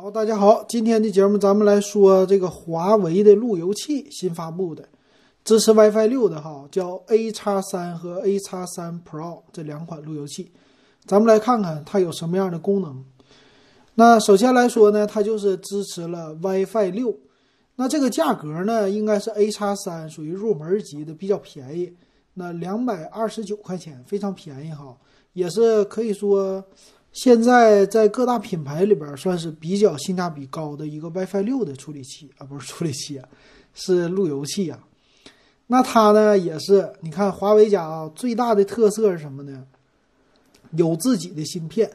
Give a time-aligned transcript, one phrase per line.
[0.00, 4.88] 好，大家好，今天的节目咱们来说这个华为的路由器新发布的，
[5.42, 10.52] 支持 WiFi 六的哈，叫 A 叉三和 A 叉三 Pro 这两款路由器，
[11.04, 13.04] 咱们来看看它有什么样的功能。
[13.96, 17.18] 那首先来说呢，它就是支持了 WiFi 六，
[17.74, 21.92] 那这个价格呢，应该是 A 叉三属于入门级的，比较便宜，
[22.34, 24.96] 那两百二十九块钱，非常便宜哈，
[25.32, 26.64] 也是可以说。
[27.20, 33.28] 现在在各大品牌里边算是比较性价比高的一个 WiFi 六的处理器啊，不是处理器啊，
[33.74, 34.78] 是路由器啊。
[35.66, 39.66] 那它呢也是，你看华为家啊最大的特色是什么呢？
[40.76, 41.90] 有自己的芯片。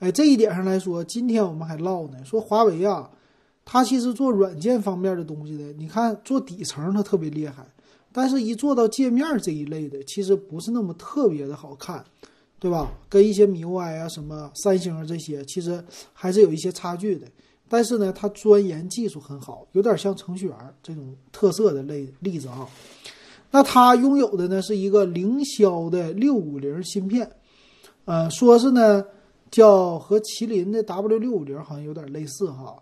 [0.00, 3.08] 哎，这一点上来说，今天我们还唠呢，说华为啊，
[3.64, 7.64] 它其实做软件方面的东西的，你看做底层它特别厉害，
[8.10, 12.04] 但是一做到界面这一类的，其实不是那么特别的好看。
[12.60, 12.92] 对吧？
[13.08, 17.26] 跟一些米 UI 啊、什么三星啊这些，其实还是有一些差距的。
[17.68, 22.68] 但是呢，它钻研技术很好，有点像程序员这种特色的类例子啊。
[23.50, 27.30] 那它拥有的呢是一个凌霄的六五零芯片，
[28.06, 29.04] 呃，说是呢
[29.50, 32.76] 叫和麒麟的 W 六五零好像有点类似哈。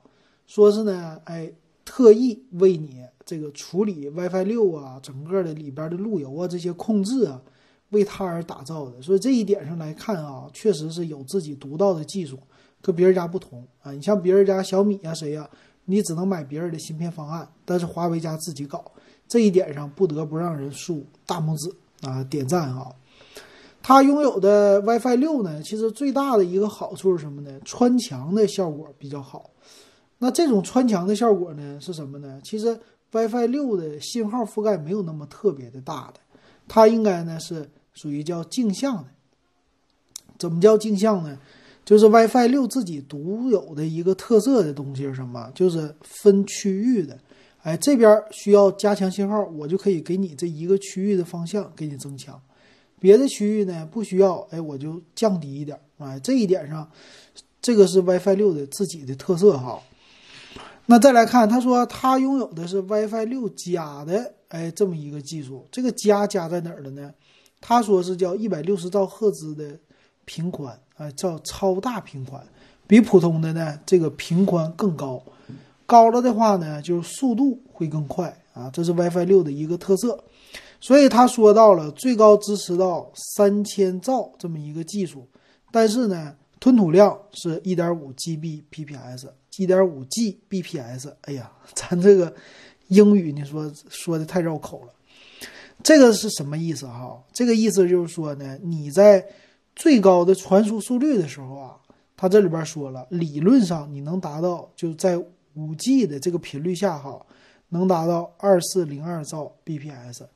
[0.47, 1.53] 说是呢，哎，
[1.85, 7.43] 特意为你这个处理 WiFi 六啊，整个的里边的路由啊这些控制啊。
[7.91, 12.39] 为它而打造的，所以这一点上来看啊，确实是有自己独到的技术，
[12.83, 13.93] 跟别人家不同啊。
[13.93, 15.49] 你像别人家小米呀、谁呀，
[15.85, 18.85] 你只能买别人的芯片方案，但是华为家自己搞，
[19.29, 22.91] 这一点上不得不让人竖大拇指啊，点赞啊。
[23.83, 27.61] 它拥有的 WiFi 六呢，其实最大的一个好处是什么呢？
[27.65, 29.49] 穿墙的效果比较好。
[30.19, 32.41] 那这种穿墙的效果呢，是什么呢？
[32.43, 32.77] 其实
[33.13, 36.21] WiFi 六的信号覆盖没有那么特别的大的，
[36.67, 37.71] 它应该呢是。
[37.97, 39.07] 属于叫镜像的，
[40.39, 41.37] 怎么叫镜像呢？
[41.85, 45.51] 就是 WiFi 六自己独有的一个特色的东西是什么？
[45.55, 47.19] 就是分区域的。
[47.63, 52.35] 哎，这边需要加强信号，我就可以给你这一个区域的方向给你增强；
[53.01, 55.79] 别的区域呢不需要，哎，我就降低一点。
[55.99, 56.89] 哎，这一点上，
[57.63, 59.81] 这个是 WiFi 六的自己的特色哈。
[60.87, 65.67] 那再来看，他说他拥有的是 WiFi 六加的，哎，这么一个技术。
[65.71, 67.13] 这个加加在哪儿了呢？
[67.61, 69.79] 他说是叫一百六十兆赫兹的
[70.25, 72.41] 频宽，啊，叫超大频宽，
[72.87, 75.23] 比普通的呢这个频宽更高，
[75.87, 80.23] 高了的话呢，就是速度会更快啊，这是 WiFi 六的一个特色。
[80.79, 85.27] 所以他说到了最高支持到三千兆这么一个技术，
[85.73, 91.13] 但是呢，吞吐量是一点五 Gbps，一点五 Gbps。
[91.23, 92.33] 哎呀，咱这个
[92.89, 94.93] 英语你说说的太绕口了。
[95.87, 97.17] 这个是什么意思哈？
[97.33, 99.25] 这个意思就是说呢，你在
[99.77, 101.77] 最高的传输速率的时候啊，
[102.17, 105.17] 它这里边说了，理论上你能达到就在
[105.55, 107.25] 五 G 的这个频率下哈，
[107.69, 110.27] 能达到二四零二兆 bps，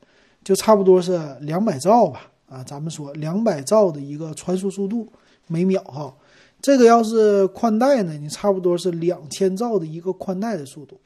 [0.41, 5.05] 就差不多是两百兆吧啊，咱们说两百兆的一个传输速度
[5.47, 6.15] 每秒哈，
[6.61, 10.97] 这个要是宽带呢，你差不多是两千兆的一个宽带的速度，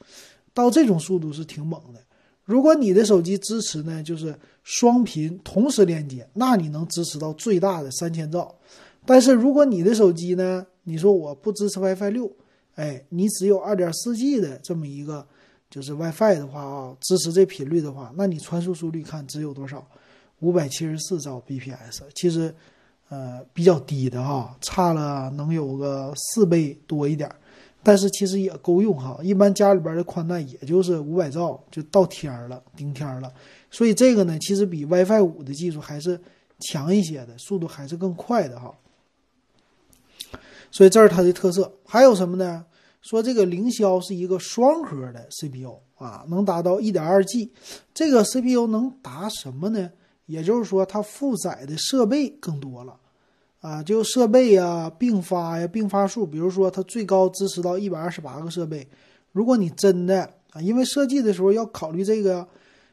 [0.54, 2.00] 到这种速度是挺猛的。
[2.46, 8.54] 如果你的手机支持呢，就是双频同时连接，那你能支持到最大的三千兆。
[9.04, 12.32] 但是如果你的手机呢，你说我不支持 WiFi 六，
[12.76, 15.26] 哎，你只有二点四 G 的这么一个
[15.68, 19.86] 就是 WiFi 的话啊，支持这频率的话，那你传输速率看只有多少？
[20.40, 22.54] 五百七十四兆 bps，其实
[23.08, 27.28] 呃比较低的哈，差了能有个四倍多一点。
[27.86, 33.32] 但是其实也够用哈，一般家里边的宽带也就是五百兆就到天了，顶天了。
[33.70, 36.20] 所以这个呢，其实比 WiFi 五的技术还是
[36.58, 38.74] 强一些的，速度还是更快的哈。
[40.72, 41.72] 所以这是它的特色。
[41.84, 42.66] 还有什么呢？
[43.02, 47.52] 说这个凌霄是一个双核的 CPU 啊，能达到一点二 G。
[47.94, 49.92] 这个 CPU 能达什么呢？
[50.26, 52.98] 也就是说它负载的设备更多了。
[53.66, 58.86] 啊，就设备呀，并发呀，并发数，比如说它最高支持到一百二十八个设备。
[59.32, 60.22] 如果你真的
[60.52, 62.46] 啊，因为设计的时候要考虑这个，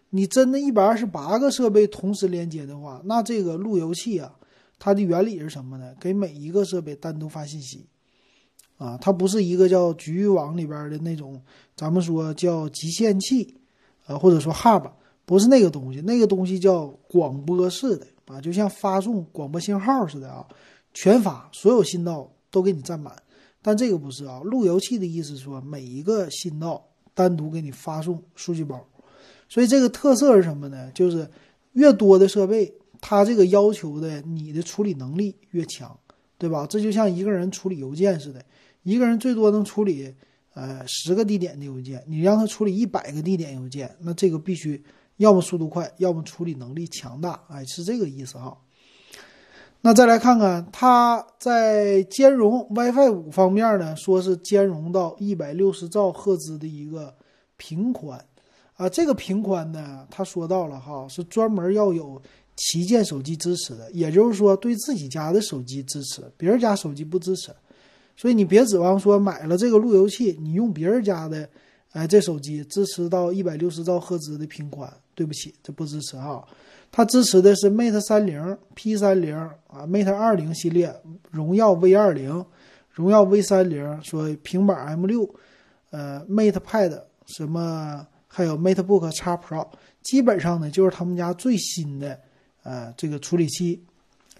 [0.09, 4.33] 你真的一百二十八个设备同时连接的话，那这个路由器啊，
[4.79, 5.93] 它的原理是什么呢？
[5.99, 7.85] 给每一个设备单独发信息，
[8.77, 11.39] 啊，它不是一个叫局域网里边的那种，
[11.75, 13.55] 咱们说叫集线器，
[14.07, 14.89] 呃，或者说 hub，
[15.23, 18.07] 不是那个东西，那个东西叫广播式的。
[18.25, 20.45] 啊，就像发送广播信号似的啊，
[20.93, 23.15] 全发所有信道都给你占满，
[23.61, 28.85] 但这个不是啊，路由器的意思说每一个信道单独给你发送数据包，
[29.49, 30.91] 所以这个特色是什么呢？
[30.93, 31.29] 就是
[31.73, 35.97] 越多的设备，它这个要求的你的处理能力越强，
[36.37, 36.65] 对吧？
[36.67, 38.43] 这就像一个人处理邮件似的，
[38.83, 40.13] 一个人最多能处理
[40.53, 44.83] 呃十个地点的邮件，你让他处理一百个地点邮件，那这个必须
[45.23, 48.57] 要么速度快，要么处理能力强大，哎，是这个意思哈。
[49.79, 57.15] 那再来看看它在兼容 WiFi 五方面呢，说是兼容到一百六十兆赫兹的一个
[57.55, 58.23] 频宽
[58.75, 62.21] 啊，这个频宽呢，他说到了哈，是专门要有
[62.55, 67.51] 旗舰手机支持的，也就是说对自己家的手机支持，别人家手机不支持，
[68.15, 71.49] 所以你别指望说买了这个路由器，你用别人家的，
[71.91, 76.45] 哎，这手机支持到一百六十兆赫兹的频宽，对不起，这不支持哈。
[76.91, 80.95] 它支持的是 Mate 三零、P 三零啊，Mate 二零系列，
[81.31, 82.45] 荣耀 V 二零，
[82.91, 85.27] 荣耀 V 三零，说平板 M 六，
[85.89, 89.67] 呃，Mate Pad 什么，还有 MateBook X Pro，
[90.03, 92.19] 基本上呢就是他们家最新的，
[92.61, 93.81] 呃，这个处理器，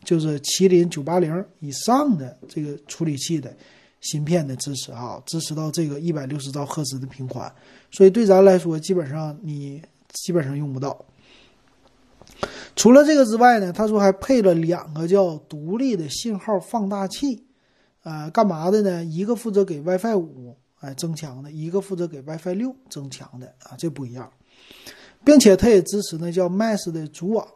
[0.04, 3.52] 就是麒麟九八零以上的这个处理器的
[4.02, 7.52] 芯片的支持哈，支持到这个一百六十兆赫兹的频宽，
[7.90, 9.82] 所以对咱来说，基本上你
[10.14, 11.06] 基本上用不到。
[12.76, 17.46] 除了这个之外呢，他说还配了两个叫独立的信号放大器，
[18.04, 19.04] 呃，干嘛的呢？
[19.06, 24.32] 一个负责给 WiFi 五哎增强的，一个负责给 WiFi 六增强的啊，这不一样。
[25.24, 27.48] 并且它也支持呢叫 Mesh 的组网，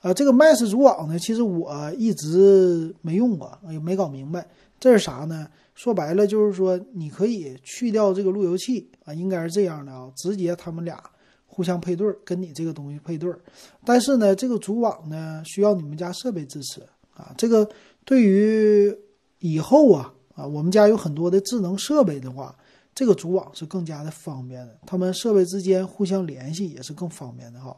[0.00, 4.46] 啊，这个 Mesh 组网呢，其实我一直没用过，也没搞明白
[4.80, 5.46] 这是啥呢？
[5.74, 11.02] 说白了就是说你可以去掉这个路由器啊，应该是这样的啊，直接他们俩。
[11.54, 13.38] 互相配对儿，跟你这个东西配对儿，
[13.84, 16.80] 但是呢，这个组网呢需要你们家设备支持
[17.14, 17.32] 啊。
[17.38, 17.68] 这个
[18.04, 18.92] 对于
[19.38, 22.56] 以后啊啊，我们家有很多的智能设备的话，
[22.92, 27.76] 这个组网是更加的方便的，他们设备之间互相联系也是更方便的哈。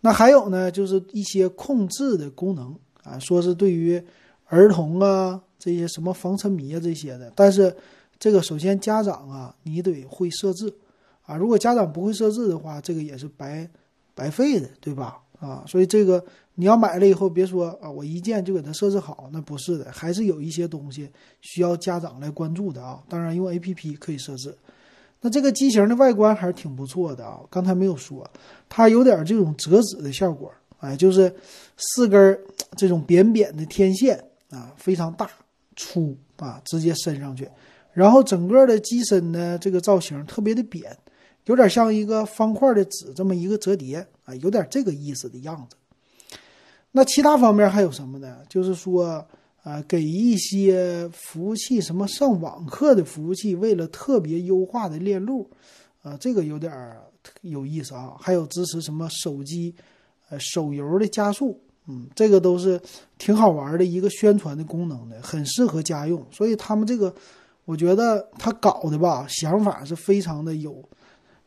[0.00, 4.02] 那还有呢，就是一些控制的功能啊，说是对于
[4.46, 7.76] 儿童啊这些什么防沉迷啊这些的，但是
[8.18, 10.72] 这个首先家长啊，你得会设置。
[11.26, 13.68] 啊，如果家长不会设置的话，这个也是白
[14.14, 15.18] 白费的，对吧？
[15.40, 16.24] 啊，所以这个
[16.54, 21.10] 你要买了以后，别说啊，我一键就给它设置好，那不是的，还是有一些东西
[21.40, 23.02] 需要家长来关注的啊。
[23.08, 24.56] 当然，用 A P P 可以设置。
[25.20, 28.30] 那这个机型的外观还是挺不错的啊，刚才没有说，
[28.68, 31.34] 它有点这种折纸的效果，哎，就是
[31.76, 32.38] 四根
[32.76, 35.28] 这种扁扁的天线啊，非常大
[35.76, 37.48] 粗啊，直接伸上去，
[37.92, 40.96] 然后整个的机身呢，这个造型特别的扁。
[41.46, 45.76] 有点像一个方块的纸这么一个折叠啊，有点这个意思的样子。
[46.92, 48.38] 那其他方面还有什么呢？
[48.48, 49.26] 就是说，
[49.64, 55.50] 呃，给一些服务器，什么上网课的服务器，为了特别优化的链路，
[56.02, 56.72] 啊，这个有点
[57.42, 58.14] 有意思啊。
[58.20, 59.74] 还有支持什么手机，
[60.28, 62.80] 呃，手游的加速，嗯，这个都是
[63.18, 66.24] 挺好玩的一个宣传的功能的，很适合家用。
[66.30, 67.12] 所以他们这个，
[67.64, 70.88] 我觉得他搞的吧，想法是非常的有。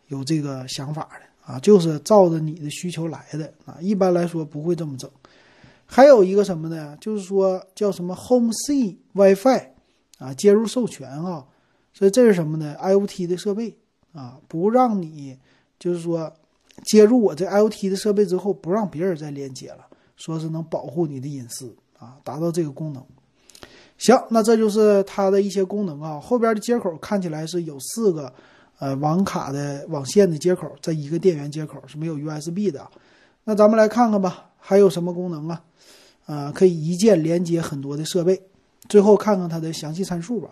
[0.07, 3.77] 有这个想法的啊，就是照着你的需求来的啊。
[3.79, 5.09] 一般来说不会这么整。
[5.85, 6.97] 还有一个什么呢？
[6.99, 9.69] 就是说叫什么 Home C WiFi
[10.17, 11.45] 啊，接入授权啊。
[11.93, 13.77] 所以这是什么呢？IOT 的设备
[14.11, 15.37] 啊，不让你
[15.79, 16.31] 就是说
[16.83, 19.87] 接入我这 IOT 的设备之后，不让别人再连接了，
[20.17, 23.03] 说是能保护你的隐私啊，达到这个功能。
[23.97, 26.19] 行，那这就是它的一些功能啊。
[26.19, 28.33] 后边的接口看起来是有四个。
[28.79, 32.87] 呃，网卡的网线的接口在一个电源接口是没有 USB 的，
[33.43, 35.63] 那咱们来看看吧，还有什么功能啊？
[36.27, 38.41] 呃，可以一键连接很多的设备。
[38.87, 40.49] 最后看看它的详细参数吧。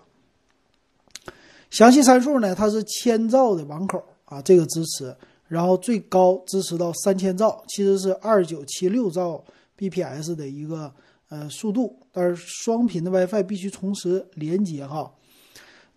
[1.69, 5.15] 详细参数呢，它是千兆的网口啊，这个支持，
[5.47, 9.43] 然后最高支持到三千兆，其实是二九七六兆
[9.77, 10.91] bps 的一个
[11.29, 15.11] 呃速度，但是双频的 WiFi 必须同时连接哈。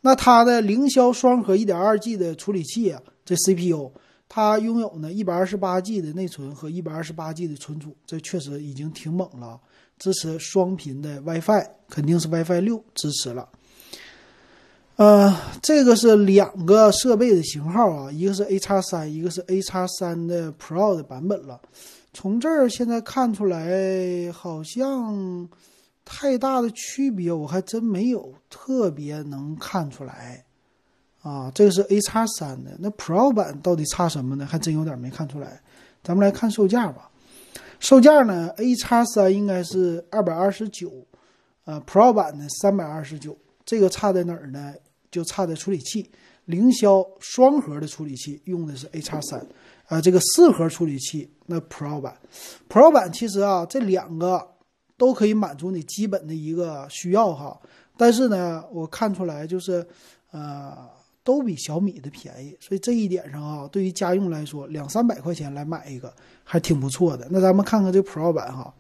[0.01, 3.91] 那它的凌霄双核 1.2G 的处理器啊，这 CPU
[4.29, 9.59] 它拥有呢 128G 的内存和 128G 的存储，这确实已经挺猛了。
[9.99, 13.49] 支持双频的 WiFi，肯定是 WiFi 六支持了。
[14.95, 21.61] 呃，这个是两个设备的型号啊，一个是 A 叉三，一个是 A 叉三的 Pro 的版本了。
[22.13, 25.49] 从这儿现在看出来，好像。
[26.11, 30.43] 太大的区别我还真没有特别能看出来，
[31.21, 34.47] 啊，这个是 A 叉三的，那 Pro 版到底差什么呢？
[34.47, 35.61] 还真有点没看出来。
[36.03, 37.11] 咱们来看售价吧，
[37.79, 40.91] 售价呢，A 叉三应该是二百二十九，
[41.67, 43.37] 呃，Pro 版呢三百二十九。
[43.67, 44.73] 这个差在哪儿呢？
[45.11, 46.11] 就差在处理器，
[46.47, 49.47] 凌霄双核的处理器用的是 A 叉三，
[49.89, 52.17] 啊，这个四核处理器那 Pro 版
[52.67, 54.55] ，Pro 版其实啊这两个。
[54.99, 57.59] 都可以满足你基本的一个需要哈，
[57.97, 59.87] 但是呢，我看出来就是，
[60.33, 60.77] 呃，
[61.23, 66.13] 都比小米的便宜，所以这一点上啊，对于家用来说，两三百块钱来买一个
[66.43, 67.29] 还挺不错的。
[67.31, 68.75] 那咱们看看这 Pro 版哈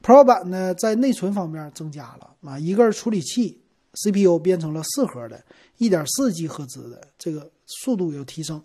[0.00, 3.60] ，Pro 版呢在内存方面增加了啊，一个处理器
[3.94, 5.44] CPU 变成了四核的，
[5.78, 8.62] 一点四 G 赫兹的，这个速度有提升。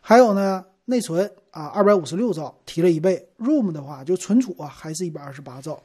[0.00, 5.78] 还有呢，内存啊，二百五十六兆提了一倍，ROM 的话就存储啊还是一百二十八兆，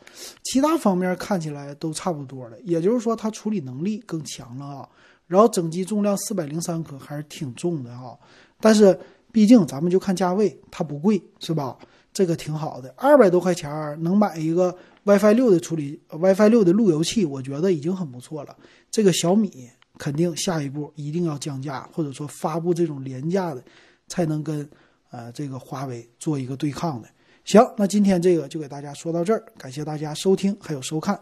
[0.43, 4.89] 其他方面看起来都差不多了，也就是说它处理能力更强了啊。
[5.27, 8.17] 然后整机重量四百零三克，还是挺重的啊。
[8.61, 8.97] 但是
[9.29, 11.77] 毕竟咱们就看价位，它不贵是吧？
[12.13, 13.69] 这个挺好的，二百多块钱
[14.01, 18.55] 能买一个 WiFi 六的处理 WiFi 六的路由器，我觉得已经很不错了。
[18.89, 19.67] 这个小米
[19.97, 23.63] 肯定下一步一定要降价，或者说发布这种廉价的，
[24.07, 24.69] 才能跟
[25.13, 27.07] 呃这个华为做一个对抗的。
[27.45, 31.17] 行，那今天这个就给大家说到这儿，感谢大家收听还有收看。